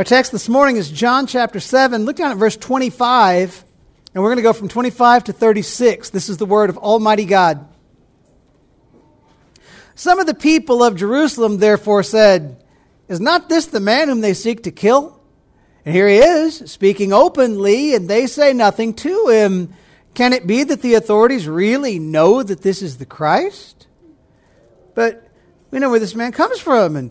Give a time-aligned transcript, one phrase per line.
[0.00, 2.06] Our text this morning is John chapter 7.
[2.06, 3.64] Look down at verse 25,
[4.14, 6.08] and we're going to go from 25 to 36.
[6.08, 7.68] This is the word of Almighty God.
[9.94, 12.64] Some of the people of Jerusalem therefore said,
[13.08, 15.20] Is not this the man whom they seek to kill?
[15.84, 19.74] And here he is, speaking openly, and they say nothing to him.
[20.14, 23.86] Can it be that the authorities really know that this is the Christ?
[24.94, 25.28] But
[25.70, 27.10] we know where this man comes from, and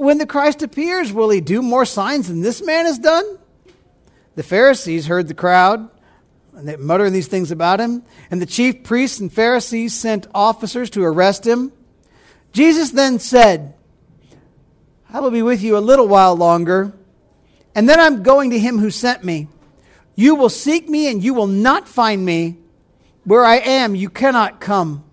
[0.00, 3.38] When the Christ appears, will he do more signs than this man has done?
[4.34, 5.90] The Pharisees heard the crowd,
[6.56, 8.02] and they muttering these things about him.
[8.30, 11.72] And the chief priests and Pharisees sent officers to arrest him.
[12.54, 13.74] Jesus then said,
[15.10, 16.94] I will be with you a little while longer,
[17.74, 19.48] and then I'm going to him who sent me.
[20.14, 22.56] You will seek me, and you will not find me.
[23.24, 25.04] Where I am, you cannot come.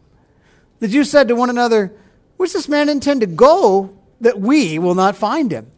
[0.80, 1.92] The Jews said to one another,
[2.38, 5.72] Where does this man intend to go that we will not find him?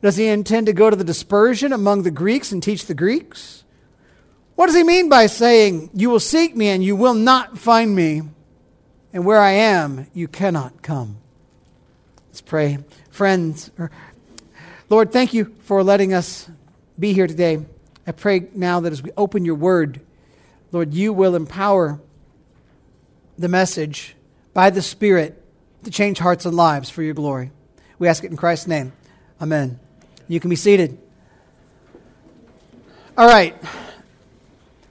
[0.00, 3.64] Does he intend to go to the dispersion among the Greeks and teach the Greeks?
[4.56, 7.94] What does he mean by saying, You will seek me and you will not find
[7.94, 8.22] me?
[9.12, 11.18] and where I am, you cannot come.
[12.28, 12.78] Let's pray.
[13.10, 13.70] Friends,
[14.88, 16.48] Lord, thank you for letting us
[16.98, 17.64] be here today.
[18.06, 20.00] I pray now that as we open your word,
[20.72, 22.00] Lord, you will empower
[23.38, 24.16] the message
[24.54, 25.42] by the Spirit
[25.84, 27.50] to change hearts and lives for your glory.
[28.02, 28.92] We ask it in Christ's name.
[29.40, 29.78] Amen.
[30.26, 30.98] You can be seated.
[33.16, 33.54] All right.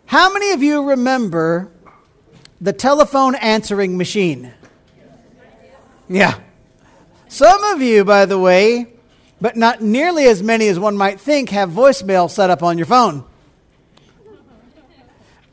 [0.06, 1.70] How many of you remember
[2.62, 4.54] the telephone answering machine.
[6.08, 6.40] Yeah.
[7.28, 8.88] Some of you, by the way,
[9.42, 12.88] but not nearly as many as one might think, have voicemail set up on your
[12.88, 13.26] phone.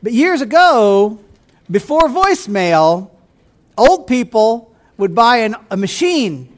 [0.01, 1.19] But years ago,
[1.69, 3.11] before voicemail,
[3.77, 6.55] old people would buy an, a machine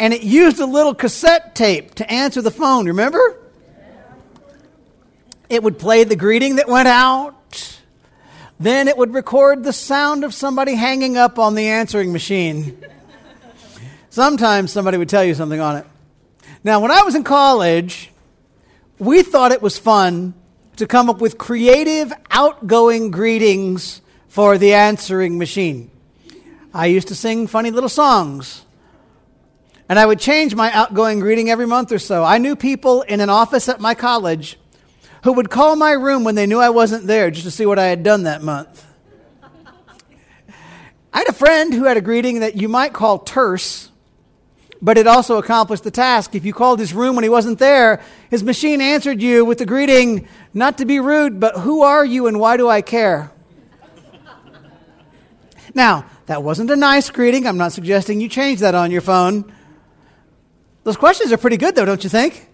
[0.00, 2.86] and it used a little cassette tape to answer the phone.
[2.86, 3.38] Remember?
[5.48, 7.38] It would play the greeting that went out
[8.60, 12.82] then it would record the sound of somebody hanging up on the answering machine.
[14.10, 15.86] Sometimes somebody would tell you something on it.
[16.64, 18.10] Now, when I was in college,
[18.98, 20.34] we thought it was fun
[20.76, 25.90] to come up with creative, outgoing greetings for the answering machine.
[26.74, 28.64] I used to sing funny little songs.
[29.88, 32.22] And I would change my outgoing greeting every month or so.
[32.22, 34.58] I knew people in an office at my college
[35.24, 37.78] who would call my room when they knew I wasn't there just to see what
[37.78, 38.84] I had done that month.
[41.12, 43.90] I had a friend who had a greeting that you might call terse,
[44.80, 46.34] but it also accomplished the task.
[46.34, 49.66] If you called his room when he wasn't there, his machine answered you with the
[49.66, 53.32] greeting, not to be rude, but who are you and why do I care?
[55.74, 57.46] now, that wasn't a nice greeting.
[57.46, 59.50] I'm not suggesting you change that on your phone.
[60.88, 62.48] Those questions are pretty good, though, don't you think?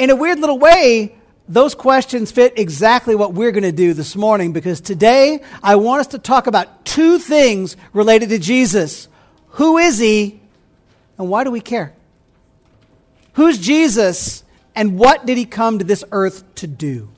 [0.00, 1.14] In a weird little way,
[1.46, 6.00] those questions fit exactly what we're going to do this morning because today I want
[6.00, 9.06] us to talk about two things related to Jesus.
[9.50, 10.40] Who is he
[11.16, 11.94] and why do we care?
[13.34, 14.42] Who's Jesus
[14.74, 17.08] and what did he come to this earth to do?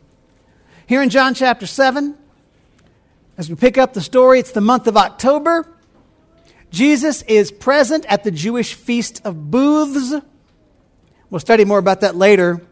[0.86, 2.14] Here in John chapter 7,
[3.38, 5.73] as we pick up the story, it's the month of October.
[6.74, 10.12] Jesus is present at the Jewish Feast of Booths.
[11.30, 12.62] We'll study more about that later.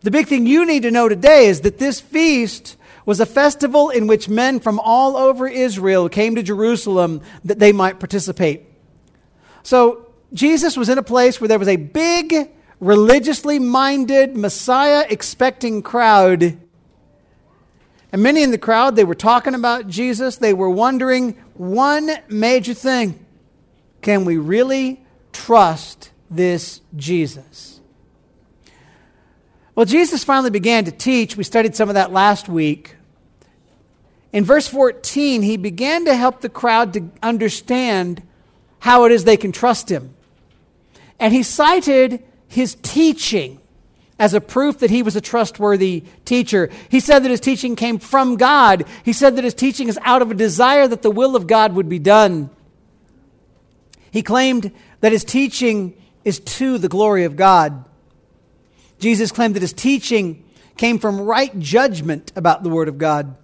[0.00, 3.90] The big thing you need to know today is that this feast was a festival
[3.90, 8.64] in which men from all over Israel came to Jerusalem that they might participate.
[9.62, 12.50] So Jesus was in a place where there was a big,
[12.80, 16.58] religiously minded, Messiah expecting crowd.
[18.12, 20.36] And many in the crowd, they were talking about Jesus.
[20.36, 23.24] They were wondering one major thing
[24.02, 25.00] can we really
[25.32, 27.80] trust this Jesus?
[29.74, 31.36] Well, Jesus finally began to teach.
[31.36, 32.96] We studied some of that last week.
[34.32, 38.22] In verse 14, he began to help the crowd to understand
[38.80, 40.14] how it is they can trust him.
[41.18, 43.60] And he cited his teaching
[44.18, 46.70] as a proof that he was a trustworthy teacher.
[46.88, 48.84] He said that his teaching came from God.
[49.04, 51.74] He said that his teaching is out of a desire that the will of God
[51.74, 52.50] would be done.
[54.10, 54.70] He claimed
[55.00, 57.84] that his teaching is to the glory of God.
[59.00, 60.44] Jesus claimed that his teaching
[60.76, 63.36] came from right judgment about the Word of God.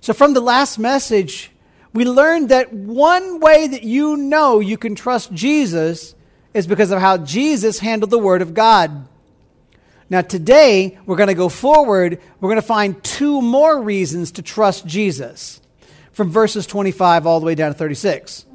[0.00, 1.50] So, from the last message,
[1.92, 6.14] we learned that one way that you know you can trust Jesus
[6.54, 9.08] is because of how Jesus handled the Word of God.
[10.08, 12.20] Now, today, we're going to go forward.
[12.40, 15.60] We're going to find two more reasons to trust Jesus
[16.12, 18.46] from verses 25 all the way down to 36.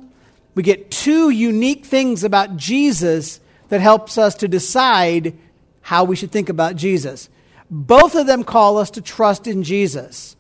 [0.56, 3.39] We get two unique things about Jesus
[3.69, 5.38] that helps us to decide
[5.81, 7.30] how we should think about Jesus.
[7.69, 10.36] Both of them call us to trust in Jesus.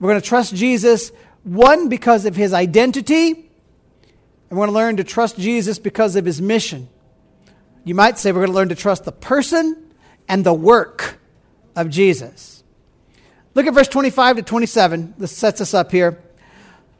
[0.00, 1.12] We're going to trust Jesus,
[1.44, 6.24] one, because of his identity, and we're going to learn to trust Jesus because of
[6.24, 6.88] his mission.
[7.84, 9.91] You might say we're going to learn to trust the person
[10.32, 11.18] and the work
[11.76, 12.64] of Jesus.
[13.54, 15.12] Look at verse 25 to 27.
[15.18, 16.22] This sets us up here.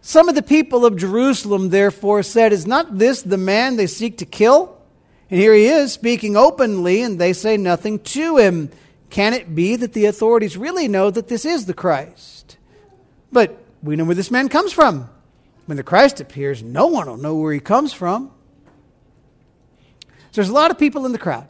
[0.02, 4.18] Some of the people of Jerusalem therefore said, Is not this the man they seek
[4.18, 4.76] to kill?
[5.30, 8.68] And here he is speaking openly, and they say nothing to him.
[9.08, 12.58] Can it be that the authorities really know that this is the Christ?
[13.32, 15.08] But we know where this man comes from.
[15.64, 18.30] When the Christ appears, no one will know where he comes from.
[20.02, 21.48] So there's a lot of people in the crowd.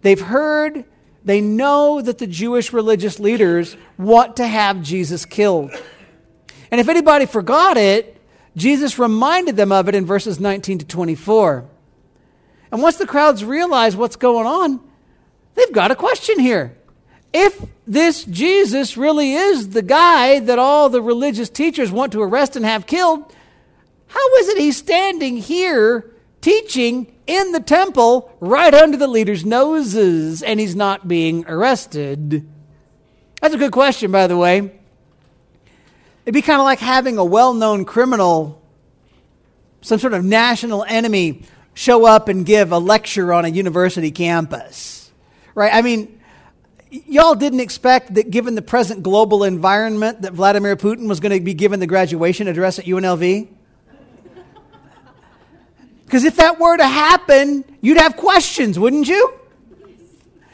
[0.00, 0.86] They've heard
[1.24, 5.70] they know that the Jewish religious leaders want to have Jesus killed.
[6.70, 8.20] And if anybody forgot it,
[8.56, 11.64] Jesus reminded them of it in verses 19 to 24.
[12.70, 14.80] And once the crowds realize what's going on,
[15.54, 16.76] they've got a question here.
[17.32, 22.56] If this Jesus really is the guy that all the religious teachers want to arrest
[22.56, 23.32] and have killed,
[24.06, 26.10] how is it he's standing here
[26.40, 32.48] teaching in the temple right under the leaders' noses and he's not being arrested?
[33.40, 34.72] That's a good question, by the way.
[36.24, 38.62] It'd be kind of like having a well known criminal,
[39.80, 41.42] some sort of national enemy,
[41.74, 45.10] show up and give a lecture on a university campus.
[45.54, 45.74] Right?
[45.74, 46.20] I mean,
[46.90, 51.40] y'all didn't expect that given the present global environment that Vladimir Putin was going to
[51.42, 53.48] be given the graduation address at UNLV?
[56.12, 59.32] Because if that were to happen, you'd have questions, wouldn't you?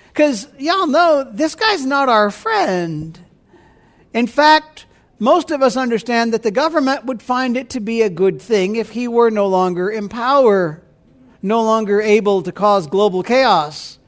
[0.06, 3.18] Because y'all know this guy's not our friend.
[4.14, 4.86] In fact,
[5.18, 8.76] most of us understand that the government would find it to be a good thing
[8.76, 10.80] if he were no longer in power,
[11.42, 13.98] no longer able to cause global chaos.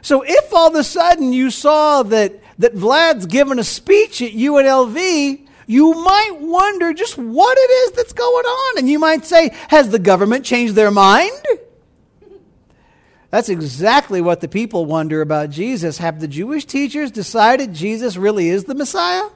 [0.00, 4.32] So if all of a sudden you saw that, that Vlad's given a speech at
[4.32, 8.78] UNLV you might wonder just what it is that's going on.
[8.78, 11.30] And you might say, Has the government changed their mind?
[13.30, 15.98] That's exactly what the people wonder about Jesus.
[15.98, 19.28] Have the Jewish teachers decided Jesus really is the Messiah?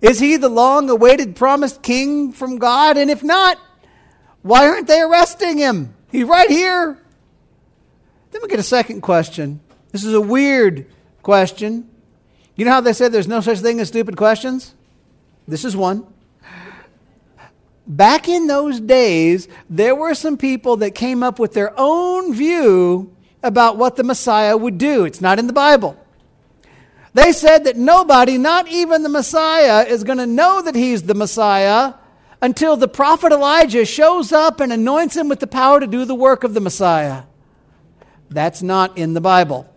[0.00, 2.96] Is he the long awaited promised king from God?
[2.96, 3.58] And if not,
[4.42, 5.96] why aren't they arresting him?
[6.12, 6.96] He's right here.
[8.30, 9.58] Then we get a second question.
[9.90, 10.86] This is a weird
[11.24, 11.90] question.
[12.54, 14.75] You know how they said there's no such thing as stupid questions?
[15.48, 16.06] This is one.
[17.86, 23.14] Back in those days, there were some people that came up with their own view
[23.42, 25.04] about what the Messiah would do.
[25.04, 25.96] It's not in the Bible.
[27.14, 31.14] They said that nobody, not even the Messiah, is going to know that he's the
[31.14, 31.94] Messiah
[32.42, 36.14] until the prophet Elijah shows up and anoints him with the power to do the
[36.14, 37.22] work of the Messiah.
[38.28, 39.72] That's not in the Bible.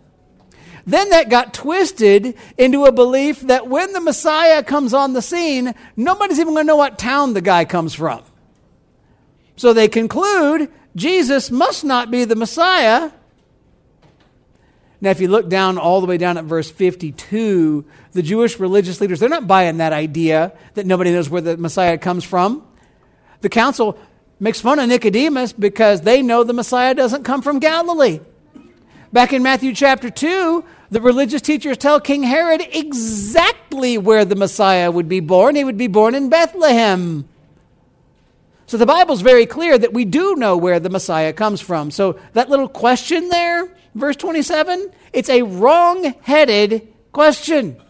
[0.86, 5.74] Then that got twisted into a belief that when the Messiah comes on the scene,
[5.96, 8.22] nobody's even going to know what town the guy comes from.
[9.56, 13.10] So they conclude Jesus must not be the Messiah.
[15.02, 19.00] Now, if you look down all the way down at verse 52, the Jewish religious
[19.00, 22.66] leaders, they're not buying that idea that nobody knows where the Messiah comes from.
[23.40, 23.98] The council
[24.38, 28.20] makes fun of Nicodemus because they know the Messiah doesn't come from Galilee.
[29.12, 34.90] Back in Matthew chapter 2, the religious teachers tell King Herod exactly where the Messiah
[34.90, 35.54] would be born.
[35.54, 37.28] He would be born in Bethlehem.
[38.66, 41.90] So the Bible's very clear that we do know where the Messiah comes from.
[41.90, 47.80] So that little question there, verse 27, it's a wrong headed question.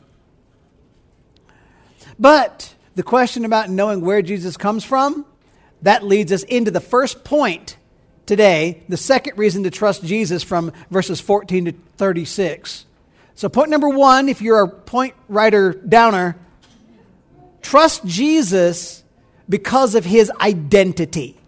[2.19, 5.25] But the question about knowing where Jesus comes from,
[5.83, 7.77] that leads us into the first point
[8.27, 12.87] today, the second reason to trust Jesus from verses 14 to 36.
[13.41, 16.37] So, point number one, if you're a point writer downer,
[17.63, 19.03] trust Jesus
[19.49, 21.41] because of his identity.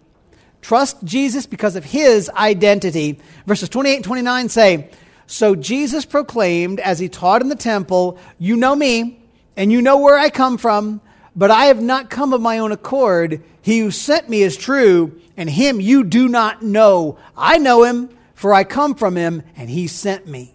[0.63, 3.19] Trust Jesus because of his identity.
[3.45, 4.89] Verses 28 and 29 say,
[5.27, 9.21] So Jesus proclaimed as he taught in the temple, You know me,
[9.55, 10.99] and you know where I come from,
[11.35, 13.43] but I have not come of my own accord.
[13.61, 17.19] He who sent me is true and him you do not know.
[17.37, 20.53] I know him, for I come from him, and he sent me.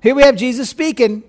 [0.00, 1.24] Here we have Jesus speaking,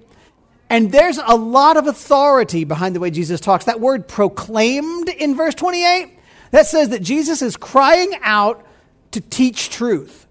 [0.70, 3.66] and there's a lot of authority behind the way Jesus talks.
[3.66, 6.20] That word proclaimed in verse 28,
[6.52, 8.66] that says that Jesus is crying out
[9.12, 10.28] to teach truth.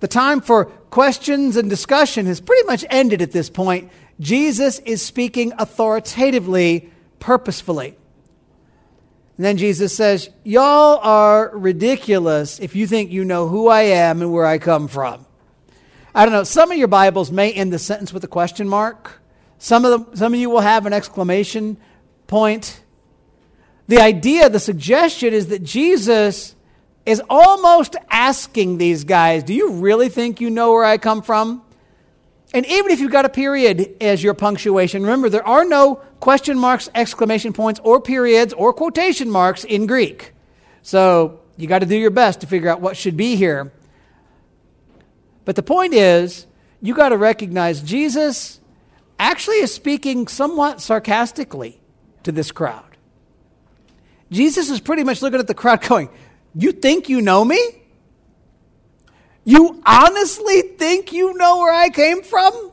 [0.00, 3.90] The time for questions and discussion has pretty much ended at this point.
[4.20, 7.96] Jesus is speaking authoritatively, purposefully.
[9.36, 14.22] And then Jesus says, Y'all are ridiculous if you think you know who I am
[14.22, 15.25] and where I come from.
[16.16, 19.20] I don't know, some of your Bibles may end the sentence with a question mark.
[19.58, 21.76] Some of, them, some of you will have an exclamation
[22.26, 22.80] point.
[23.86, 26.54] The idea, the suggestion is that Jesus
[27.04, 31.62] is almost asking these guys, Do you really think you know where I come from?
[32.54, 36.58] And even if you've got a period as your punctuation, remember there are no question
[36.58, 40.32] marks, exclamation points, or periods or quotation marks in Greek.
[40.80, 43.70] So you got to do your best to figure out what should be here.
[45.46, 46.46] But the point is,
[46.82, 48.60] you got to recognize Jesus
[49.18, 51.80] actually is speaking somewhat sarcastically
[52.24, 52.84] to this crowd.
[54.30, 56.10] Jesus is pretty much looking at the crowd going,
[56.54, 57.60] You think you know me?
[59.44, 62.72] You honestly think you know where I came from?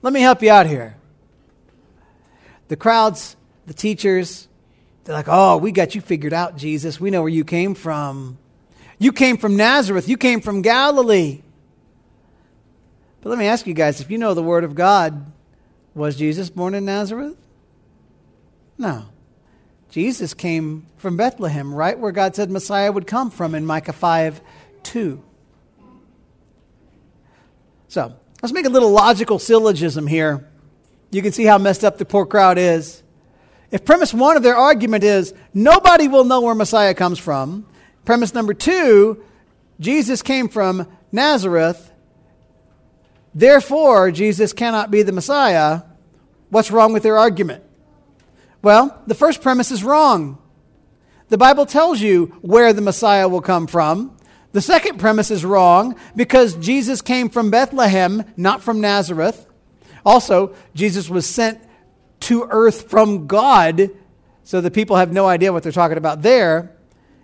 [0.00, 0.96] Let me help you out here.
[2.68, 4.48] The crowds, the teachers,
[5.04, 6.98] they're like, Oh, we got you figured out, Jesus.
[6.98, 8.38] We know where you came from.
[9.02, 11.42] You came from Nazareth, you came from Galilee.
[13.20, 15.26] But let me ask you guys if you know the Word of God,
[15.92, 17.36] was Jesus born in Nazareth?
[18.78, 19.06] No.
[19.90, 24.40] Jesus came from Bethlehem, right where God said Messiah would come from in Micah 5
[24.84, 25.20] 2.
[27.88, 30.48] So let's make a little logical syllogism here.
[31.10, 33.02] You can see how messed up the poor crowd is.
[33.72, 37.66] If premise one of their argument is nobody will know where Messiah comes from,
[38.04, 39.24] premise number two,
[39.80, 41.90] Jesus came from Nazareth,
[43.34, 45.82] therefore Jesus cannot be the Messiah,
[46.50, 47.64] what's wrong with their argument?
[48.62, 50.38] Well, the first premise is wrong.
[51.28, 54.16] The Bible tells you where the Messiah will come from.
[54.52, 59.46] The second premise is wrong because Jesus came from Bethlehem, not from Nazareth.
[60.04, 61.58] Also, Jesus was sent
[62.20, 63.90] to earth from God,
[64.44, 66.76] so the people have no idea what they're talking about there.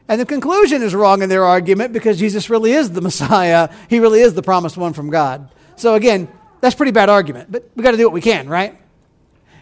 [0.08, 3.68] And the conclusion is wrong in their argument because Jesus really is the Messiah.
[3.88, 5.50] He really is the promised one from God.
[5.76, 6.28] So, again,
[6.60, 8.78] that's pretty bad argument, but we got to do what we can, right?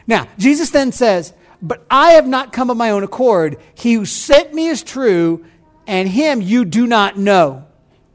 [0.06, 3.58] Now, Jesus then says, But I have not come of my own accord.
[3.74, 5.44] He who sent me is true,
[5.86, 7.66] and him you do not know.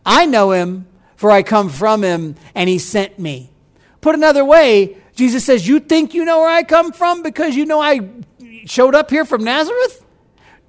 [0.06, 3.52] I know him, for I come from him, and he sent me.
[4.00, 7.66] Put another way, Jesus says, You think you know where I come from because you
[7.66, 8.10] know I
[8.66, 10.04] showed up here from Nazareth?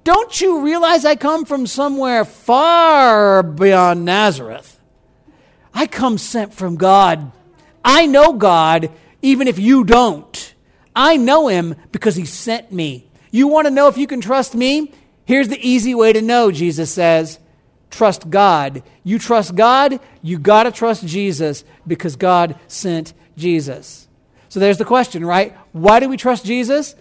[0.03, 4.79] Don't you realize I come from somewhere far beyond Nazareth?
[5.73, 7.31] I come sent from God.
[7.83, 8.91] I know God,
[9.21, 10.53] even if you don't.
[10.95, 13.09] I know him because he sent me.
[13.31, 14.93] You want to know if you can trust me?
[15.25, 17.39] Here's the easy way to know, Jesus says
[17.89, 18.83] trust God.
[19.03, 24.07] You trust God, you got to trust Jesus because God sent Jesus.
[24.49, 25.55] So there's the question, right?
[25.71, 26.95] Why do we trust Jesus?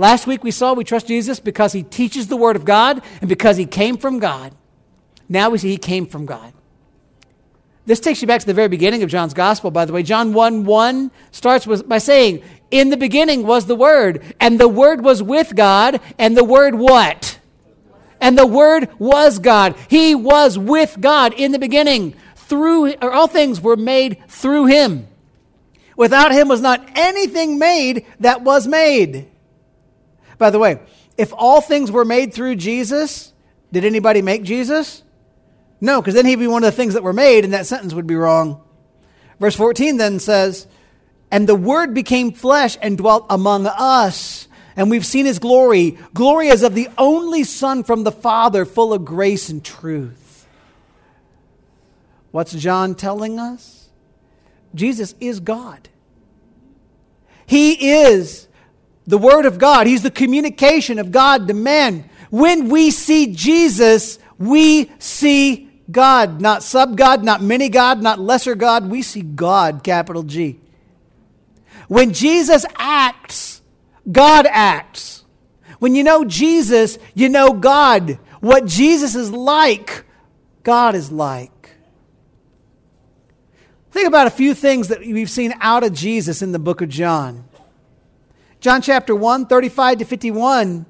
[0.00, 3.28] Last week we saw we trust Jesus because he teaches the Word of God and
[3.28, 4.54] because he came from God.
[5.28, 6.54] Now we see he came from God.
[7.84, 10.02] This takes you back to the very beginning of John's Gospel, by the way.
[10.02, 14.68] John 1 1 starts with, by saying, In the beginning was the Word, and the
[14.68, 17.38] Word was with God, and the Word what?
[18.22, 19.74] and the Word was God.
[19.88, 22.14] He was with God in the beginning.
[22.36, 25.08] Through, or all things were made through Him.
[25.94, 29.26] Without Him was not anything made that was made.
[30.40, 30.80] By the way,
[31.16, 33.32] if all things were made through Jesus,
[33.70, 35.04] did anybody make Jesus?
[35.80, 37.94] No, because then he'd be one of the things that were made, and that sentence
[37.94, 38.60] would be wrong.
[39.38, 40.66] Verse 14 then says,
[41.30, 45.98] And the Word became flesh and dwelt among us and we've seen his glory.
[46.14, 50.46] Glory as of the only Son from the Father, full of grace and truth.
[52.30, 53.90] What's John telling us?
[54.74, 55.90] Jesus is God.
[57.46, 58.48] He is
[59.10, 62.08] the Word of God, He's the communication of God to men.
[62.30, 68.54] When we see Jesus, we see God, not sub God, not mini God, not lesser
[68.54, 68.88] God.
[68.88, 70.60] We see God, capital G.
[71.88, 73.62] When Jesus acts,
[74.10, 75.24] God acts.
[75.80, 78.18] When you know Jesus, you know God.
[78.38, 80.04] What Jesus is like,
[80.62, 81.74] God is like.
[83.90, 86.88] Think about a few things that we've seen out of Jesus in the book of
[86.88, 87.49] John.
[88.60, 90.84] John chapter 1, 35 to 51,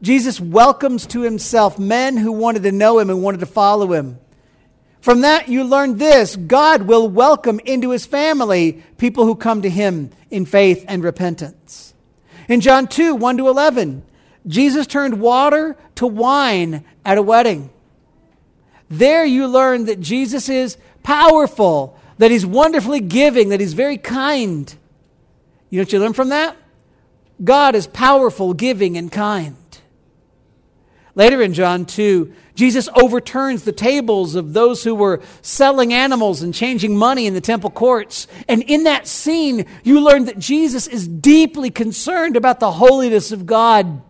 [0.00, 4.18] Jesus welcomes to himself men who wanted to know him and wanted to follow him.
[5.02, 9.68] From that, you learn this God will welcome into his family people who come to
[9.68, 11.92] him in faith and repentance.
[12.48, 14.02] In John 2 1 to 11,
[14.46, 17.68] Jesus turned water to wine at a wedding.
[18.88, 24.74] There you learn that Jesus is powerful, that he's wonderfully giving, that he's very kind.
[25.68, 26.56] You know what you learn from that?
[27.42, 29.56] God is powerful, giving, and kind.
[31.14, 36.54] Later in John 2, Jesus overturns the tables of those who were selling animals and
[36.54, 38.26] changing money in the temple courts.
[38.48, 43.46] And in that scene, you learn that Jesus is deeply concerned about the holiness of
[43.46, 44.02] God.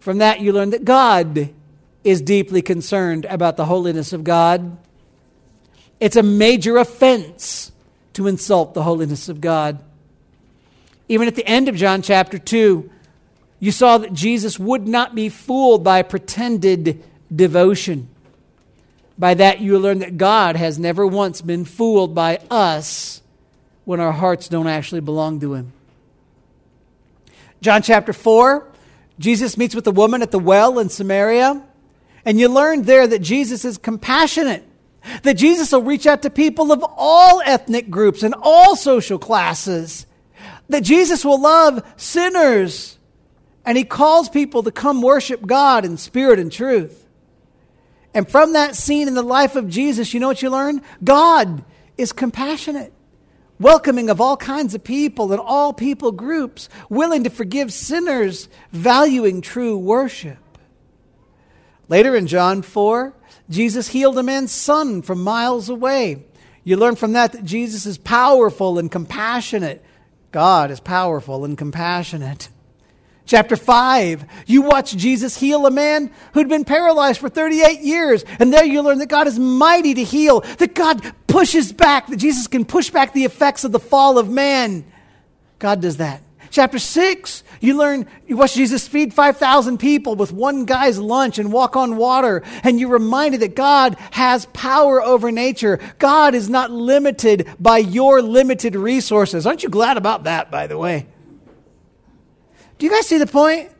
[0.00, 1.50] From that, you learn that God
[2.02, 4.78] is deeply concerned about the holiness of God.
[5.98, 7.72] It's a major offense
[8.14, 9.84] to insult the holiness of God.
[11.10, 12.88] Even at the end of John chapter 2,
[13.58, 17.02] you saw that Jesus would not be fooled by pretended
[17.34, 18.08] devotion.
[19.18, 23.22] By that, you learn that God has never once been fooled by us
[23.84, 25.72] when our hearts don't actually belong to Him.
[27.60, 28.68] John chapter 4,
[29.18, 31.60] Jesus meets with a woman at the well in Samaria.
[32.24, 34.62] And you learn there that Jesus is compassionate,
[35.24, 40.06] that Jesus will reach out to people of all ethnic groups and all social classes,
[40.70, 42.98] that Jesus will love sinners,
[43.64, 47.06] and he calls people to come worship God in spirit and truth.
[48.14, 50.82] And from that scene in the life of Jesus, you know what you learn?
[51.04, 51.64] God
[51.96, 52.92] is compassionate,
[53.58, 59.40] welcoming of all kinds of people and all people groups, willing to forgive sinners, valuing
[59.40, 60.38] true worship.
[61.88, 63.14] Later in John 4,
[63.48, 66.24] Jesus healed a man's son from miles away.
[66.62, 69.84] You learn from that that Jesus is powerful and compassionate.
[70.32, 72.48] God is powerful and compassionate.
[73.26, 78.24] Chapter 5, you watch Jesus heal a man who'd been paralyzed for 38 years.
[78.40, 82.16] And there you learn that God is mighty to heal, that God pushes back, that
[82.16, 84.84] Jesus can push back the effects of the fall of man.
[85.60, 86.22] God does that.
[86.50, 91.52] Chapter 6, you learn, you watch Jesus feed 5,000 people with one guy's lunch and
[91.52, 95.78] walk on water, and you're reminded that God has power over nature.
[95.98, 99.46] God is not limited by your limited resources.
[99.46, 101.06] Aren't you glad about that, by the way?
[102.78, 103.70] Do you guys see the point?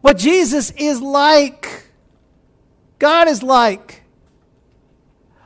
[0.00, 1.86] What Jesus is like,
[2.98, 4.02] God is like.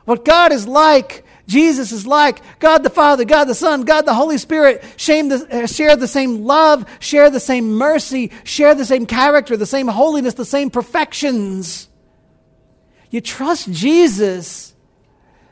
[0.05, 4.13] What God is like Jesus is like God the Father, God the Son, God the
[4.13, 4.83] Holy Spirit,
[5.29, 9.65] the, uh, share the same love, share the same mercy, share the same character, the
[9.65, 11.87] same holiness, the same perfections.
[13.09, 14.75] You trust Jesus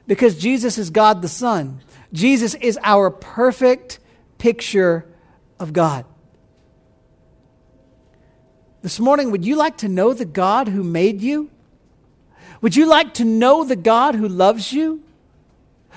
[0.05, 1.81] because Jesus is God the Son.
[2.11, 3.99] Jesus is our perfect
[4.37, 5.05] picture
[5.59, 6.05] of God.
[8.81, 11.49] This morning, would you like to know the God who made you?
[12.59, 15.04] Would you like to know the God who loves you?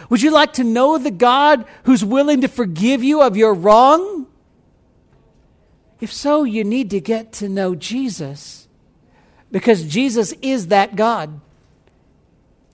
[0.08, 4.26] Would you like to know the God who's willing to forgive you of your wrong?
[6.00, 8.68] If so, you need to get to know Jesus
[9.50, 11.40] because Jesus is that God.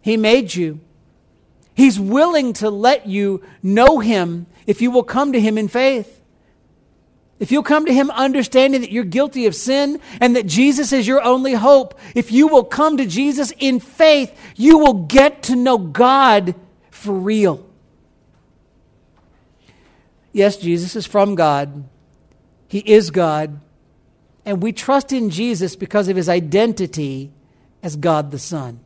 [0.02, 0.80] He made you.
[1.74, 6.20] He's willing to let you know Him if you will come to Him in faith.
[7.40, 11.06] If you'll come to Him understanding that you're guilty of sin and that Jesus is
[11.06, 15.56] your only hope, if you will come to Jesus in faith, you will get to
[15.56, 16.54] know God
[17.04, 17.64] for real.
[20.32, 21.84] Yes, Jesus is from God,
[22.66, 23.60] He is God,
[24.44, 27.30] and we trust in Jesus because of His identity
[27.82, 28.80] as God the Son.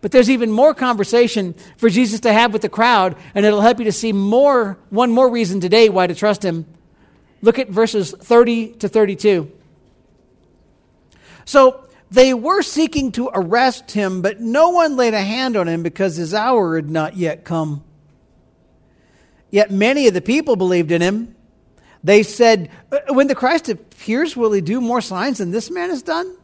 [0.00, 3.78] But there's even more conversation for Jesus to have with the crowd, and it'll help
[3.78, 6.66] you to see more, one more reason today why to trust him.
[7.42, 9.50] Look at verses 30 to 32.
[11.44, 15.82] So they were seeking to arrest him, but no one laid a hand on him
[15.82, 17.84] because his hour had not yet come.
[19.50, 21.34] Yet many of the people believed in him.
[22.02, 25.90] They said, uh, When the Christ appears, will he do more signs than this man
[25.90, 26.36] has done?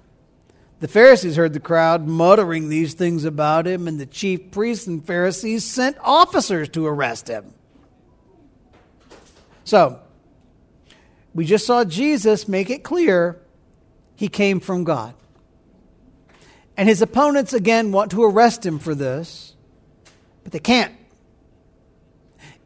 [0.80, 5.06] The Pharisees heard the crowd muttering these things about him, and the chief priests and
[5.06, 7.54] Pharisees sent officers to arrest him.
[9.64, 10.00] So,
[11.32, 13.40] we just saw Jesus make it clear
[14.14, 15.14] he came from God.
[16.76, 19.54] And his opponents again want to arrest him for this,
[20.42, 20.92] but they can't.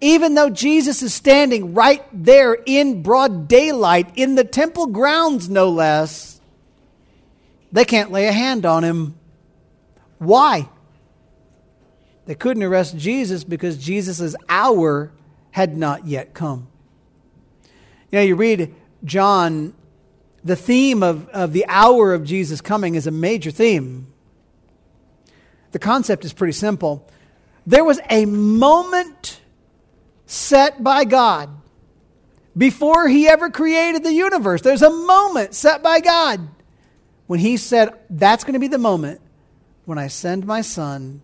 [0.00, 5.68] Even though Jesus is standing right there in broad daylight, in the temple grounds no
[5.68, 6.40] less,
[7.72, 9.16] they can't lay a hand on him.
[10.18, 10.68] Why?
[12.26, 15.10] They couldn't arrest Jesus because Jesus' hour
[15.50, 16.68] had not yet come.
[18.10, 19.74] You know, you read John
[20.48, 24.12] the theme of, of the hour of Jesus coming is a major theme.
[25.70, 27.08] The concept is pretty simple.
[27.66, 29.40] There was a moment
[30.26, 31.50] set by God
[32.56, 34.62] before he ever created the universe.
[34.62, 36.48] There's a moment set by God
[37.26, 39.20] when he said, That's going to be the moment
[39.84, 41.20] when I send my son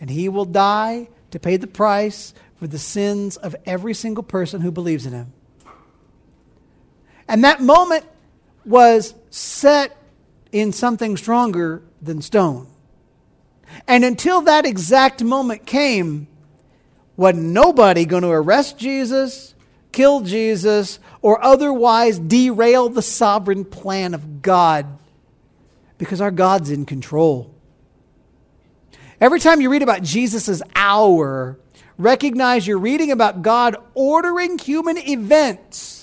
[0.00, 4.60] and he will die to pay the price for the sins of every single person
[4.60, 5.32] who believes in him.
[7.28, 8.04] And that moment
[8.68, 9.96] was set
[10.52, 12.68] in something stronger than stone.
[13.86, 16.28] And until that exact moment came,
[17.16, 19.54] was nobody going to arrest Jesus,
[19.90, 24.86] kill Jesus, or otherwise derail the sovereign plan of God
[25.98, 27.52] because our God's in control.
[29.20, 31.58] Every time you read about Jesus' hour,
[31.98, 35.97] recognize you're reading about God ordering human events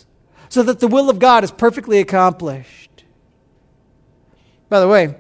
[0.49, 3.03] so that the will of God is perfectly accomplished.
[4.69, 5.15] By the way,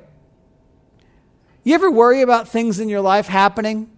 [1.63, 3.89] you ever worry about things in your life happening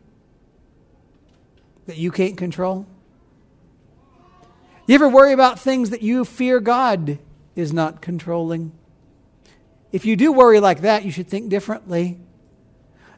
[1.86, 2.86] that you can't control?
[4.88, 7.20] You ever worry about things that you fear God
[7.56, 8.72] is not controlling?
[9.92, 12.20] If you do worry like that, you should think differently.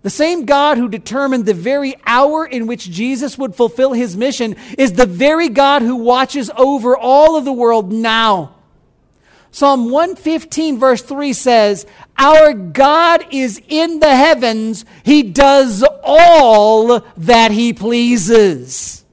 [0.02, 4.56] The same God who determined the very hour in which Jesus would fulfill his mission
[4.78, 8.56] is the very God who watches over all of the world now.
[9.52, 11.86] Psalm 115, verse 3 says,
[12.18, 19.04] Our God is in the heavens, He does all that He pleases.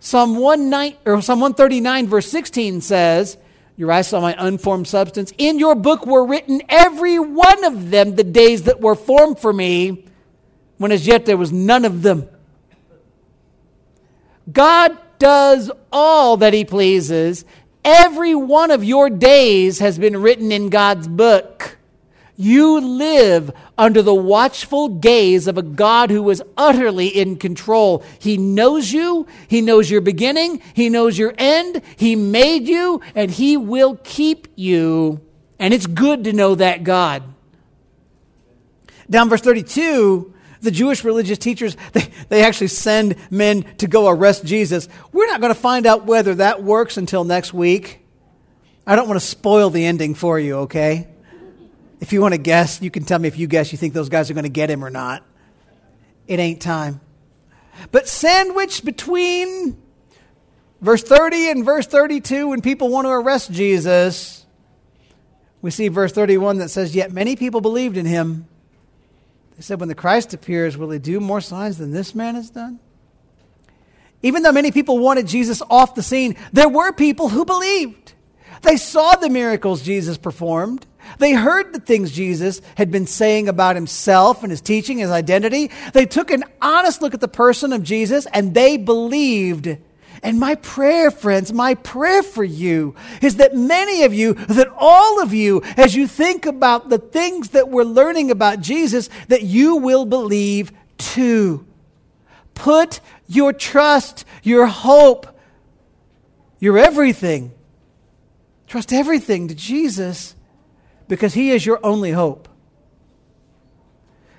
[0.00, 0.34] Psalm,
[0.70, 3.36] 19, or Psalm 139, verse 16 says,
[3.78, 5.32] your eyes saw my unformed substance.
[5.38, 9.52] In your book were written every one of them the days that were formed for
[9.52, 10.04] me,
[10.78, 12.28] when as yet there was none of them.
[14.52, 17.44] God does all that he pleases.
[17.84, 21.77] Every one of your days has been written in God's book.
[22.40, 28.04] You live under the watchful gaze of a God who is utterly in control.
[28.20, 33.28] He knows you, He knows your beginning, He knows your end, He made you, and
[33.28, 35.20] He will keep you.
[35.58, 37.24] And it's good to know that God.
[39.10, 44.44] Down verse 32, the Jewish religious teachers, they, they actually send men to go arrest
[44.44, 44.88] Jesus.
[45.10, 48.06] We're not going to find out whether that works until next week.
[48.86, 51.08] I don't want to spoil the ending for you, okay?
[52.00, 54.08] If you want to guess, you can tell me if you guess you think those
[54.08, 55.24] guys are going to get him or not.
[56.26, 57.00] It ain't time.
[57.90, 59.80] But sandwiched between
[60.80, 64.46] verse 30 and verse 32, when people want to arrest Jesus,
[65.62, 68.46] we see verse 31 that says, Yet many people believed in him.
[69.56, 72.50] They said, When the Christ appears, will he do more signs than this man has
[72.50, 72.78] done?
[74.22, 78.14] Even though many people wanted Jesus off the scene, there were people who believed.
[78.62, 80.86] They saw the miracles Jesus performed.
[81.18, 85.70] They heard the things Jesus had been saying about himself and his teaching, his identity.
[85.92, 89.78] They took an honest look at the person of Jesus and they believed.
[90.22, 95.22] And my prayer, friends, my prayer for you is that many of you, that all
[95.22, 99.76] of you, as you think about the things that we're learning about Jesus, that you
[99.76, 101.64] will believe too.
[102.54, 105.38] Put your trust, your hope,
[106.58, 107.52] your everything,
[108.66, 110.34] trust everything to Jesus
[111.08, 112.48] because he is your only hope.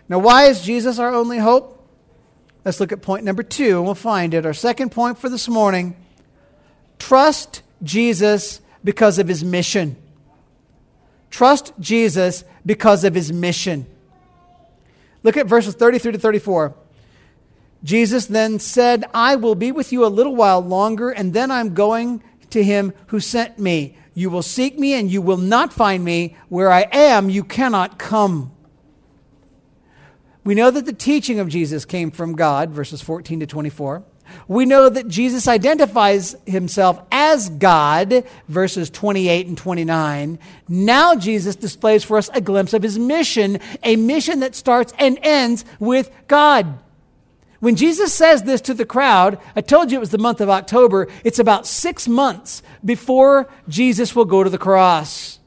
[0.07, 1.75] Now, why is Jesus our only hope?
[2.65, 4.45] Let's look at point number two, and we'll find it.
[4.45, 5.95] Our second point for this morning
[6.97, 9.95] trust Jesus because of his mission.
[11.29, 13.85] Trust Jesus because of his mission.
[15.23, 16.75] Look at verses 33 to 34.
[17.83, 21.73] Jesus then said, I will be with you a little while longer, and then I'm
[21.73, 23.97] going to him who sent me.
[24.19, 26.35] You will seek me and you will not find me.
[26.49, 28.51] Where I am, you cannot come.
[30.43, 34.03] We know that the teaching of Jesus came from God, verses 14 to 24.
[34.49, 40.37] We know that Jesus identifies himself as God, verses 28 and 29.
[40.67, 45.17] Now Jesus displays for us a glimpse of his mission, a mission that starts and
[45.21, 46.77] ends with God.
[47.59, 50.49] When Jesus says this to the crowd, I told you it was the month of
[50.49, 55.39] October, it's about six months before Jesus will go to the cross.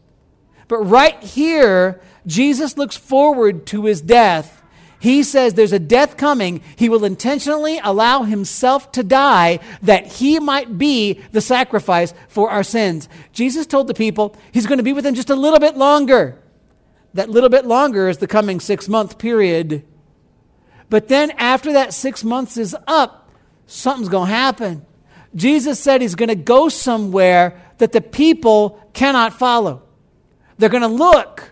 [0.69, 4.63] But right here, Jesus looks forward to his death.
[5.01, 6.63] He says there's a death coming.
[6.77, 12.63] He will intentionally allow himself to die that he might be the sacrifice for our
[12.63, 13.09] sins.
[13.33, 16.39] Jesus told the people he's going to be with them just a little bit longer.
[17.15, 19.85] That little bit longer is the coming six month period.
[20.93, 23.31] But then after that six months is up,
[23.67, 24.85] something's going to happen.
[25.35, 29.85] Jesus said he's going to go somewhere that the people cannot follow.
[30.59, 31.51] They're going to look,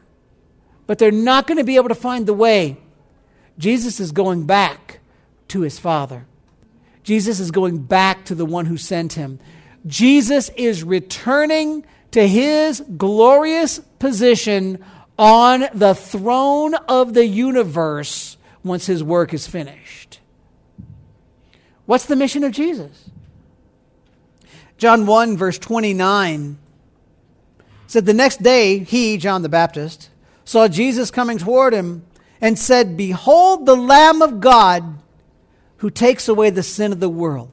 [0.86, 2.76] but they're not going to be able to find the way.
[3.56, 5.00] Jesus is going back
[5.48, 6.26] to his Father.
[7.02, 9.40] Jesus is going back to the one who sent him.
[9.86, 14.84] Jesus is returning to his glorious position
[15.18, 20.20] on the throne of the universe once his work is finished.
[21.86, 23.10] What's the mission of Jesus?
[24.78, 26.58] John 1, verse 29
[27.86, 30.10] said, The next day, he, John the Baptist,
[30.44, 32.04] saw Jesus coming toward him
[32.40, 34.98] and said, Behold the Lamb of God
[35.78, 37.50] who takes away the sin of the world.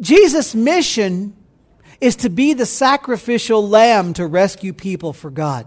[0.00, 1.34] Jesus' mission
[2.00, 5.66] is to be the sacrificial lamb to rescue people for God.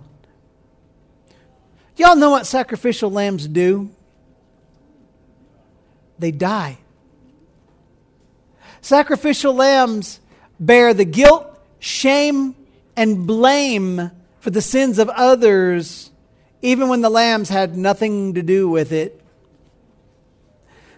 [1.98, 3.92] Y'all know what sacrificial lambs do?
[6.20, 6.78] They die.
[8.82, 10.20] Sacrificial lambs
[10.60, 11.46] bear the guilt,
[11.80, 12.56] shame,
[12.96, 16.12] and blame for the sins of others,
[16.62, 19.22] even when the lambs had nothing to do with it.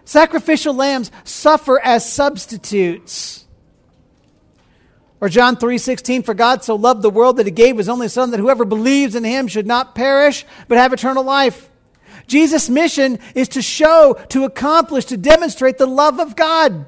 [0.06, 3.43] Sacrificial lambs suffer as substitutes.
[5.24, 8.32] Or John 3:16 for God so loved the world that he gave his only son
[8.32, 11.70] that whoever believes in him should not perish but have eternal life.
[12.28, 16.88] Jesus' mission is to show, to accomplish, to demonstrate the love of God.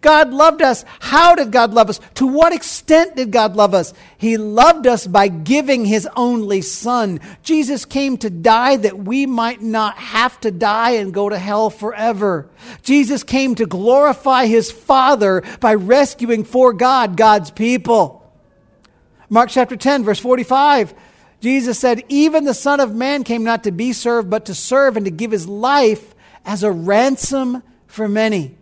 [0.00, 0.84] God loved us.
[1.00, 2.00] How did God love us?
[2.14, 3.92] To what extent did God love us?
[4.16, 7.20] He loved us by giving His only Son.
[7.42, 11.68] Jesus came to die that we might not have to die and go to hell
[11.68, 12.48] forever.
[12.82, 18.32] Jesus came to glorify His Father by rescuing for God God's people.
[19.28, 20.94] Mark chapter 10, verse 45.
[21.40, 24.96] Jesus said, Even the Son of Man came not to be served, but to serve
[24.96, 28.56] and to give his life as a ransom for many.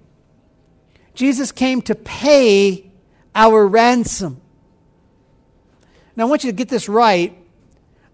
[1.16, 2.90] Jesus came to pay
[3.34, 4.40] our ransom.
[6.14, 7.36] Now, I want you to get this right.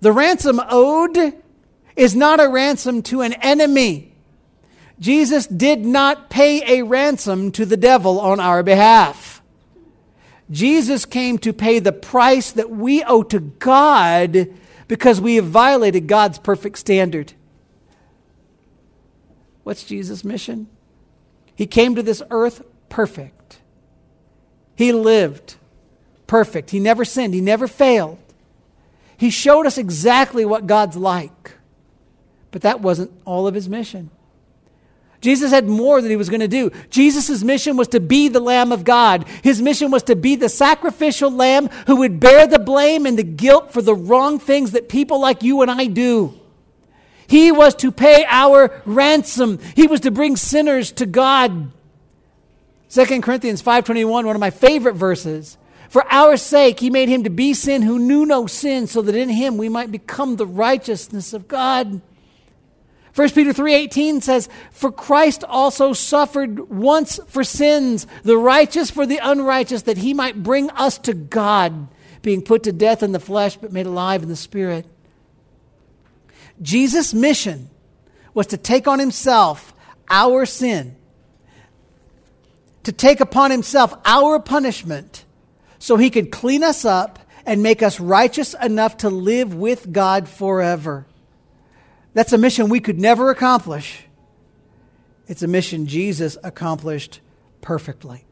[0.00, 1.34] The ransom owed
[1.94, 4.14] is not a ransom to an enemy.
[4.98, 9.42] Jesus did not pay a ransom to the devil on our behalf.
[10.50, 14.48] Jesus came to pay the price that we owe to God
[14.86, 17.32] because we have violated God's perfect standard.
[19.64, 20.68] What's Jesus' mission?
[21.54, 22.62] He came to this earth
[22.92, 23.58] perfect.
[24.76, 25.56] He lived
[26.26, 26.68] perfect.
[26.68, 27.32] He never sinned.
[27.32, 28.18] He never failed.
[29.16, 31.52] He showed us exactly what God's like.
[32.50, 34.10] But that wasn't all of his mission.
[35.22, 36.70] Jesus had more that he was going to do.
[36.90, 39.26] Jesus' mission was to be the Lamb of God.
[39.42, 43.22] His mission was to be the sacrificial lamb who would bear the blame and the
[43.22, 46.38] guilt for the wrong things that people like you and I do.
[47.26, 49.60] He was to pay our ransom.
[49.74, 51.72] He was to bring sinners to God.
[52.92, 55.56] 2 Corinthians 5:21, one of my favorite verses.
[55.88, 59.14] For our sake he made him to be sin who knew no sin, so that
[59.14, 62.02] in him we might become the righteousness of God.
[63.14, 69.20] 1 Peter 3:18 says, "For Christ also suffered once for sins, the righteous for the
[69.22, 71.88] unrighteous, that he might bring us to God,
[72.20, 74.84] being put to death in the flesh but made alive in the spirit."
[76.60, 77.70] Jesus' mission
[78.34, 79.74] was to take on himself
[80.10, 80.96] our sin
[82.84, 85.24] to take upon himself our punishment
[85.78, 90.28] so he could clean us up and make us righteous enough to live with God
[90.28, 91.06] forever.
[92.14, 94.04] That's a mission we could never accomplish.
[95.26, 97.20] It's a mission Jesus accomplished
[97.60, 98.24] perfectly.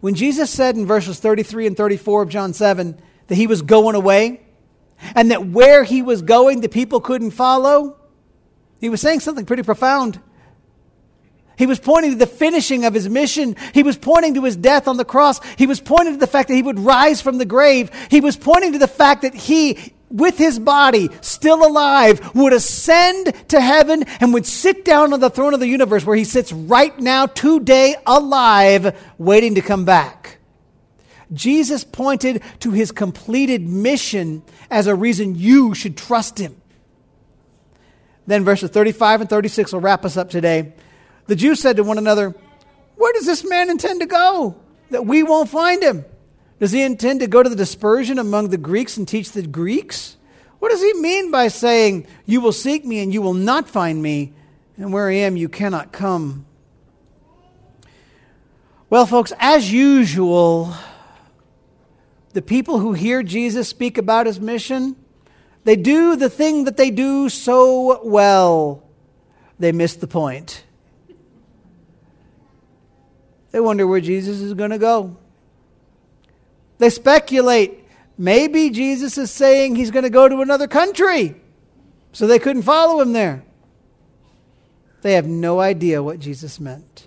[0.00, 3.96] When Jesus said in verses 33 and 34 of John 7 that he was going
[3.96, 4.42] away
[5.14, 7.96] and that where he was going the people couldn't follow,
[8.80, 10.20] he was saying something pretty profound.
[11.58, 13.56] He was pointing to the finishing of his mission.
[13.74, 15.44] He was pointing to his death on the cross.
[15.56, 17.90] He was pointing to the fact that he would rise from the grave.
[18.10, 23.34] He was pointing to the fact that he, with his body still alive, would ascend
[23.48, 26.52] to heaven and would sit down on the throne of the universe where he sits
[26.52, 30.38] right now, today, alive, waiting to come back.
[31.32, 36.56] Jesus pointed to his completed mission as a reason you should trust him.
[38.28, 40.74] Then verses 35 and 36 will wrap us up today.
[41.28, 42.34] The Jews said to one another,
[42.96, 44.56] Where does this man intend to go
[44.90, 46.04] that we won't find him?
[46.58, 50.16] Does he intend to go to the dispersion among the Greeks and teach the Greeks?
[50.58, 54.02] What does he mean by saying, You will seek me and you will not find
[54.02, 54.32] me,
[54.78, 56.46] and where I am you cannot come?
[58.88, 60.72] Well, folks, as usual,
[62.32, 64.96] the people who hear Jesus speak about his mission,
[65.64, 68.82] they do the thing that they do so well.
[69.58, 70.64] They miss the point.
[73.50, 75.16] They wonder where Jesus is going to go.
[76.78, 77.84] They speculate.
[78.16, 81.36] Maybe Jesus is saying he's going to go to another country.
[82.12, 83.44] So they couldn't follow him there.
[85.02, 87.06] They have no idea what Jesus meant.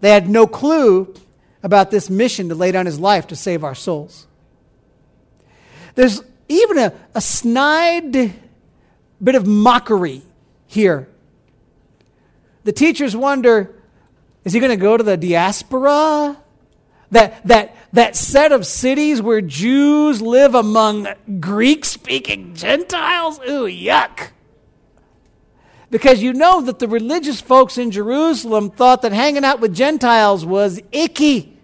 [0.00, 1.14] They had no clue
[1.62, 4.26] about this mission to lay down his life to save our souls.
[5.94, 8.34] There's even a, a snide
[9.22, 10.22] bit of mockery
[10.66, 11.08] here.
[12.64, 13.74] The teachers wonder
[14.44, 16.36] is he going to go to the diaspora?
[17.10, 21.08] That, that, that set of cities where Jews live among
[21.40, 23.40] Greek speaking Gentiles?
[23.40, 24.30] Ooh, yuck.
[25.90, 30.46] Because you know that the religious folks in Jerusalem thought that hanging out with Gentiles
[30.46, 31.58] was icky.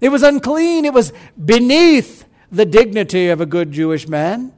[0.00, 0.86] It was unclean.
[0.86, 4.52] It was beneath the dignity of a good Jewish man.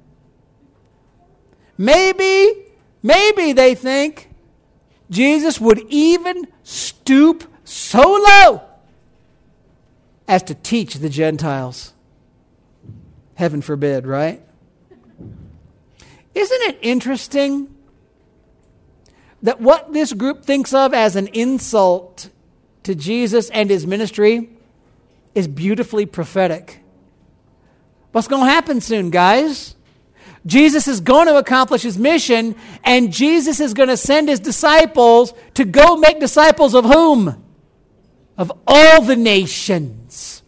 [1.77, 2.67] Maybe,
[3.03, 4.31] maybe they think
[5.11, 8.63] Jesus would even stoop so low
[10.27, 11.93] as to teach the Gentiles.
[13.35, 14.43] Heaven forbid, right?
[16.35, 17.73] Isn't it interesting
[19.43, 22.31] that what this group thinks of as an insult
[22.83, 24.51] to Jesus and his ministry
[25.35, 26.81] is beautifully prophetic?
[28.13, 29.75] What's going to happen soon, guys?
[30.47, 35.33] Jesus is going to accomplish his mission, and Jesus is going to send his disciples
[35.55, 37.43] to go make disciples of whom?
[38.37, 40.43] Of all the nations.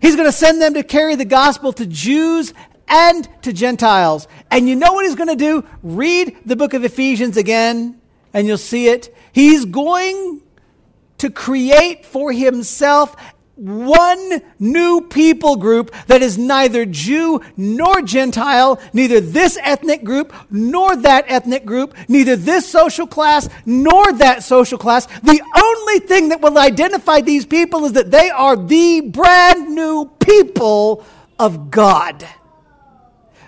[0.00, 2.52] He's going to send them to carry the gospel to Jews
[2.88, 4.26] and to Gentiles.
[4.50, 5.64] And you know what he's going to do?
[5.82, 8.00] Read the book of Ephesians again,
[8.34, 9.14] and you'll see it.
[9.32, 10.40] He's going
[11.18, 13.14] to create for himself
[13.60, 20.96] one new people group that is neither Jew nor Gentile, neither this ethnic group nor
[20.96, 25.06] that ethnic group, neither this social class nor that social class.
[25.20, 30.10] The only thing that will identify these people is that they are the brand new
[30.20, 31.04] people
[31.38, 32.26] of God.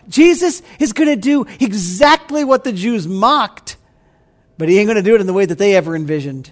[0.08, 3.78] Jesus is going to do exactly what the Jews mocked,
[4.58, 6.50] but he ain't going to do it in the way that they ever envisioned.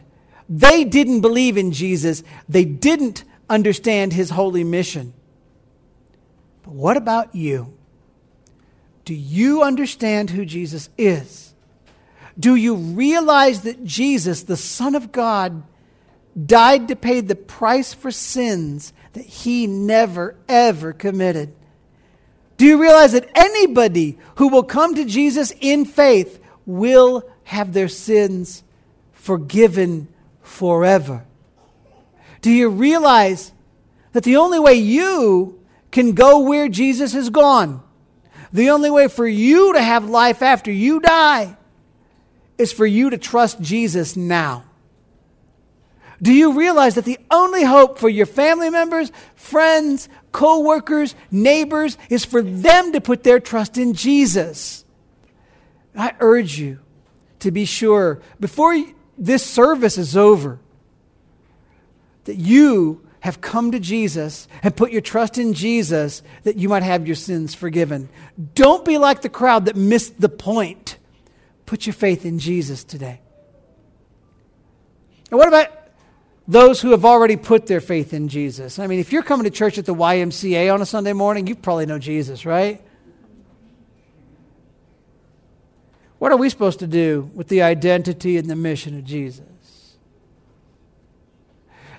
[0.49, 2.23] They didn't believe in Jesus.
[2.49, 5.13] They didn't understand his holy mission.
[6.63, 7.75] But what about you?
[9.05, 11.53] Do you understand who Jesus is?
[12.39, 15.65] Do you realize that Jesus, the Son of God,
[16.47, 21.53] died to pay the price for sins that he never, ever committed?
[22.57, 27.89] Do you realize that anybody who will come to Jesus in faith will have their
[27.89, 28.63] sins
[29.13, 30.09] forgiven
[30.43, 31.25] forever?
[32.41, 33.53] Do you realize
[34.13, 37.83] that the only way you can go where Jesus has gone,
[38.53, 41.57] the only way for you to have life after you die,
[42.59, 44.65] is for you to trust Jesus now?
[46.23, 51.97] Do you realize that the only hope for your family members, friends, co workers, neighbors
[52.11, 54.85] is for them to put their trust in Jesus?
[55.97, 56.81] I urge you
[57.39, 58.85] to be sure before
[59.17, 60.61] this service is over
[62.31, 66.85] that you have come to Jesus and put your trust in Jesus that you might
[66.85, 68.09] have your sins forgiven.
[68.55, 70.97] Don't be like the crowd that missed the point.
[71.67, 73.21] Put your faith in Jesus today.
[75.33, 75.71] And what about
[76.47, 78.79] those who have already put their faith in Jesus?
[78.79, 81.57] I mean, if you're coming to church at the YMCA on a Sunday morning, you
[81.57, 82.81] probably know Jesus, right?
[86.21, 89.60] What are we supposed to do with the identity and the mission of Jesus?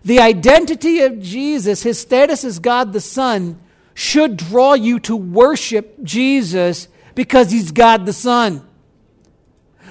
[0.04, 3.60] The identity of Jesus, his status as God the Son,
[3.94, 8.68] should draw you to worship Jesus because he's God the Son.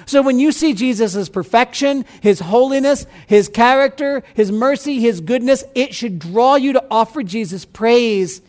[0.05, 5.93] So when you see Jesus' perfection, his holiness, his character, his mercy, his goodness, it
[5.93, 8.41] should draw you to offer Jesus praise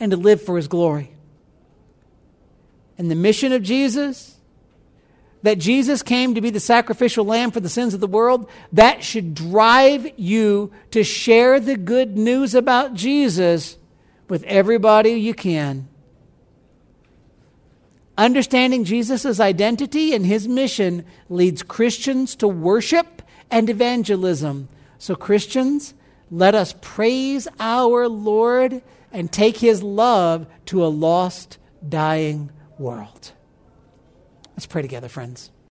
[0.00, 1.12] and to live for his glory.
[2.96, 4.31] And the mission of Jesus
[5.42, 9.02] that Jesus came to be the sacrificial lamb for the sins of the world, that
[9.02, 13.76] should drive you to share the good news about Jesus
[14.28, 15.88] with everybody you can.
[18.16, 24.68] Understanding Jesus' identity and his mission leads Christians to worship and evangelism.
[24.98, 25.94] So, Christians,
[26.30, 33.32] let us praise our Lord and take his love to a lost, dying world.
[34.62, 35.52] Let's pray together, friends.